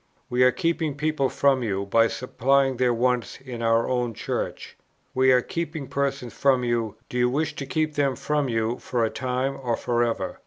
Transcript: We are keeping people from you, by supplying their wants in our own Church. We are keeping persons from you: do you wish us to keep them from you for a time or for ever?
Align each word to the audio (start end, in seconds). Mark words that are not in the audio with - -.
We 0.31 0.43
are 0.43 0.49
keeping 0.51 0.95
people 0.95 1.29
from 1.29 1.61
you, 1.61 1.85
by 1.85 2.07
supplying 2.07 2.77
their 2.77 2.91
wants 2.91 3.39
in 3.39 3.61
our 3.61 3.87
own 3.87 4.15
Church. 4.15 4.75
We 5.13 5.31
are 5.31 5.43
keeping 5.43 5.85
persons 5.87 6.33
from 6.33 6.63
you: 6.63 6.95
do 7.07 7.19
you 7.19 7.29
wish 7.29 7.49
us 7.49 7.53
to 7.57 7.67
keep 7.67 7.93
them 7.93 8.15
from 8.15 8.49
you 8.49 8.79
for 8.79 9.05
a 9.05 9.11
time 9.11 9.59
or 9.61 9.77
for 9.77 10.03
ever? 10.03 10.39